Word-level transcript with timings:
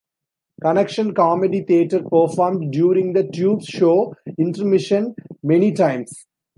Connection 0.63 1.13
Comedy 1.13 1.61
Theatre 1.61 2.01
performed 2.01 2.73
during 2.73 3.13
the 3.13 3.27
Tubes 3.29 3.67
show 3.67 4.15
intermission 4.39 5.13
many 5.43 5.73
times. 5.73 6.25